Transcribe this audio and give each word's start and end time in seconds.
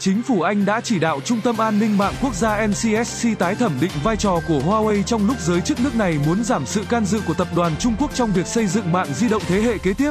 Chính 0.00 0.22
phủ 0.22 0.40
Anh 0.40 0.64
đã 0.64 0.80
chỉ 0.80 0.98
đạo 0.98 1.20
Trung 1.24 1.40
tâm 1.40 1.58
An 1.58 1.78
ninh 1.78 1.98
mạng 1.98 2.14
quốc 2.22 2.34
gia 2.34 2.66
NCSC 2.66 3.28
tái 3.38 3.54
thẩm 3.54 3.72
định 3.80 3.90
vai 4.04 4.16
trò 4.16 4.40
của 4.48 4.58
Huawei 4.58 5.02
trong 5.02 5.26
lúc 5.26 5.36
giới 5.40 5.60
chức 5.60 5.80
nước 5.80 5.94
này 5.96 6.18
muốn 6.26 6.44
giảm 6.44 6.66
sự 6.66 6.84
can 6.88 7.04
dự 7.04 7.20
của 7.26 7.34
tập 7.34 7.48
đoàn 7.56 7.72
Trung 7.78 7.94
Quốc 7.98 8.14
trong 8.14 8.32
việc 8.32 8.46
xây 8.46 8.66
dựng 8.66 8.92
mạng 8.92 9.06
di 9.14 9.28
động 9.28 9.42
thế 9.46 9.60
hệ 9.60 9.78
kế 9.78 9.92
tiếp. 9.92 10.10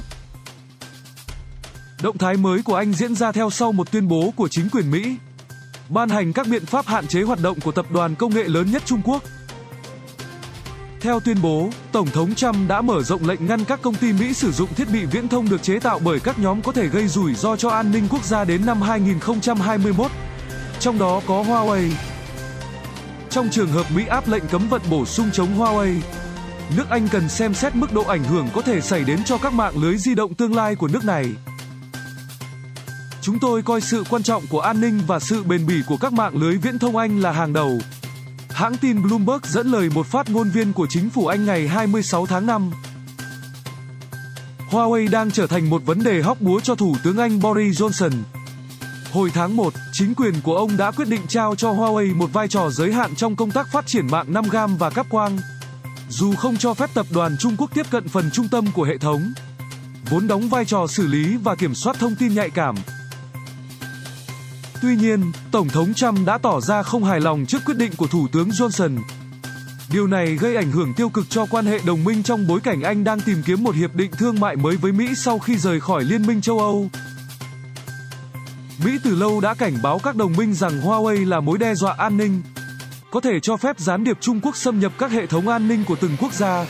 Động 2.04 2.18
thái 2.18 2.38
mới 2.38 2.62
của 2.64 2.76
Anh 2.76 2.94
diễn 2.94 3.16
ra 3.16 3.32
theo 3.32 3.50
sau 3.50 3.72
một 3.72 3.92
tuyên 3.92 4.08
bố 4.08 4.34
của 4.36 4.48
chính 4.48 4.70
quyền 4.70 4.92
Mỹ, 4.92 5.16
ban 5.90 6.10
hành 6.10 6.34
các 6.34 6.48
biện 6.48 6.66
pháp 6.66 6.86
hạn 6.86 7.08
chế 7.08 7.22
hoạt 7.22 7.40
động 7.42 7.60
của 7.60 7.72
tập 7.72 7.86
đoàn 7.92 8.16
công 8.16 8.34
nghệ 8.34 8.44
lớn 8.44 8.72
nhất 8.72 8.82
Trung 8.86 9.02
Quốc. 9.06 9.24
Theo 11.02 11.20
tuyên 11.20 11.38
bố, 11.42 11.70
Tổng 11.92 12.08
thống 12.08 12.36
Trump 12.36 12.56
đã 12.68 12.82
mở 12.82 13.04
rộng 13.04 13.28
lệnh 13.28 13.46
ngăn 13.46 13.66
các 13.66 13.82
công 13.82 13.96
ty 13.96 14.14
Mỹ 14.14 14.34
sử 14.34 14.52
dụng 14.52 14.74
thiết 14.74 14.88
bị 14.94 15.06
viễn 15.06 15.28
thông 15.28 15.50
được 15.50 15.64
chế 15.64 15.80
tạo 15.80 16.00
bởi 16.04 16.20
các 16.20 16.40
nhóm 16.40 16.62
có 16.62 16.72
thể 16.72 16.88
gây 16.88 17.08
rủi 17.08 17.34
ro 17.34 17.56
cho 17.56 17.70
an 17.70 17.92
ninh 17.92 18.08
quốc 18.10 18.24
gia 18.24 18.44
đến 18.44 18.66
năm 18.66 18.82
2021. 18.82 20.12
Trong 20.80 21.00
đó 21.00 21.22
có 21.28 21.44
Huawei. 21.44 21.90
Trong 23.30 23.50
trường 23.50 23.72
hợp 23.72 23.86
Mỹ 23.96 24.06
áp 24.10 24.28
lệnh 24.28 24.48
cấm 24.48 24.68
vận 24.70 24.82
bổ 24.90 25.06
sung 25.06 25.30
chống 25.34 25.60
Huawei, 25.60 26.00
nước 26.78 26.90
Anh 26.90 27.08
cần 27.12 27.30
xem 27.30 27.54
xét 27.54 27.76
mức 27.76 27.94
độ 27.94 28.04
ảnh 28.04 28.24
hưởng 28.24 28.48
có 28.54 28.62
thể 28.62 28.82
xảy 28.82 29.04
đến 29.04 29.24
cho 29.24 29.38
các 29.38 29.54
mạng 29.54 29.78
lưới 29.78 29.98
di 29.98 30.16
động 30.16 30.34
tương 30.34 30.56
lai 30.56 30.76
của 30.76 30.88
nước 30.88 31.06
này. 31.06 31.26
Chúng 33.22 33.40
tôi 33.40 33.62
coi 33.62 33.82
sự 33.82 34.04
quan 34.10 34.24
trọng 34.24 34.44
của 34.48 34.60
an 34.60 34.82
ninh 34.82 35.00
và 35.08 35.20
sự 35.20 35.44
bền 35.44 35.66
bỉ 35.68 35.76
của 35.88 35.98
các 35.98 36.14
mạng 36.14 36.36
lưới 36.36 36.58
viễn 36.58 36.80
thông 36.80 36.98
Anh 36.98 37.20
là 37.20 37.32
hàng 37.32 37.54
đầu. 37.54 37.80
Hãng 38.60 38.78
tin 38.78 39.02
Bloomberg 39.02 39.40
dẫn 39.44 39.68
lời 39.68 39.90
một 39.96 40.08
phát 40.08 40.30
ngôn 40.30 40.50
viên 40.50 40.74
của 40.74 40.88
chính 40.90 41.10
phủ 41.10 41.28
Anh 41.28 41.46
ngày 41.46 41.68
26 41.68 42.26
tháng 42.26 42.46
5. 42.46 42.72
Huawei 44.70 45.10
đang 45.12 45.32
trở 45.32 45.48
thành 45.48 45.70
một 45.70 45.82
vấn 45.86 46.04
đề 46.04 46.22
hóc 46.22 46.42
búa 46.42 46.60
cho 46.60 46.76
Thủ 46.76 46.96
tướng 47.04 47.18
Anh 47.18 47.40
Boris 47.40 47.82
Johnson. 47.82 48.12
Hồi 49.12 49.32
tháng 49.34 49.56
1, 49.56 49.74
chính 49.92 50.16
quyền 50.16 50.34
của 50.44 50.58
ông 50.58 50.78
đã 50.78 50.92
quyết 50.92 51.08
định 51.08 51.22
trao 51.28 51.56
cho 51.56 51.72
Huawei 51.72 52.16
một 52.16 52.34
vai 52.34 52.48
trò 52.48 52.70
giới 52.70 52.94
hạn 52.94 53.16
trong 53.16 53.36
công 53.36 53.52
tác 53.52 53.68
phát 53.72 53.88
triển 53.88 54.08
mạng 54.08 54.34
5G 54.34 54.78
và 54.78 54.90
cáp 54.90 55.10
quang. 55.10 55.38
Dù 56.10 56.36
không 56.36 56.58
cho 56.58 56.74
phép 56.74 56.90
tập 56.94 57.06
đoàn 57.14 57.36
Trung 57.40 57.56
Quốc 57.58 57.70
tiếp 57.74 57.86
cận 57.90 58.08
phần 58.08 58.30
trung 58.34 58.48
tâm 58.52 58.66
của 58.76 58.84
hệ 58.84 58.98
thống, 58.98 59.34
vốn 60.10 60.28
đóng 60.28 60.50
vai 60.50 60.66
trò 60.66 60.88
xử 60.88 61.08
lý 61.08 61.38
và 61.44 61.56
kiểm 61.56 61.76
soát 61.76 61.96
thông 62.00 62.16
tin 62.16 62.36
nhạy 62.36 62.50
cảm. 62.50 62.76
Tuy 64.82 64.96
nhiên, 64.96 65.32
Tổng 65.52 65.70
thống 65.70 65.94
Trump 65.94 66.26
đã 66.26 66.38
tỏ 66.38 66.62
ra 66.62 66.84
không 66.84 67.04
hài 67.04 67.20
lòng 67.20 67.46
trước 67.46 67.66
quyết 67.66 67.78
định 67.78 67.92
của 67.98 68.08
Thủ 68.08 68.28
tướng 68.32 68.50
Johnson. 68.50 68.98
Điều 69.92 70.08
này 70.08 70.36
gây 70.36 70.56
ảnh 70.56 70.72
hưởng 70.72 70.94
tiêu 70.94 71.10
cực 71.10 71.30
cho 71.30 71.46
quan 71.46 71.66
hệ 71.66 71.80
đồng 71.86 72.04
minh 72.04 72.24
trong 72.24 72.48
bối 72.48 72.60
cảnh 72.60 72.82
Anh 72.82 73.04
đang 73.04 73.22
tìm 73.22 73.44
kiếm 73.46 73.64
một 73.64 73.76
hiệp 73.76 73.96
định 73.96 74.12
thương 74.12 74.40
mại 74.40 74.56
mới 74.56 74.78
với 74.78 74.92
Mỹ 74.92 75.16
sau 75.16 75.40
khi 75.40 75.58
rời 75.58 75.80
khỏi 75.80 76.04
Liên 76.04 76.28
minh 76.28 76.42
châu 76.42 76.60
Âu. 76.60 76.90
Mỹ 78.86 78.92
từ 79.04 79.16
lâu 79.16 79.42
đã 79.42 79.54
cảnh 79.54 79.74
báo 79.84 80.00
các 80.04 80.16
đồng 80.16 80.34
minh 80.38 80.54
rằng 80.54 80.82
Huawei 80.82 81.30
là 81.30 81.40
mối 81.40 81.58
đe 81.58 81.76
dọa 81.76 81.96
an 81.98 82.18
ninh, 82.18 82.42
có 83.12 83.20
thể 83.20 83.40
cho 83.40 83.58
phép 83.58 83.80
gián 83.80 84.04
điệp 84.04 84.18
Trung 84.22 84.40
Quốc 84.44 84.56
xâm 84.56 84.80
nhập 84.80 84.92
các 84.98 85.12
hệ 85.12 85.26
thống 85.26 85.48
an 85.48 85.68
ninh 85.68 85.84
của 85.88 85.96
từng 85.96 86.18
quốc 86.20 86.34
gia. 86.34 86.66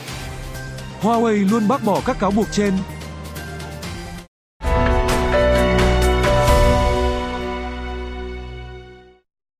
Huawei 1.02 1.50
luôn 1.50 1.68
bác 1.68 1.84
bỏ 1.84 2.00
các 2.06 2.18
cáo 2.20 2.30
buộc 2.30 2.46
trên, 2.52 2.74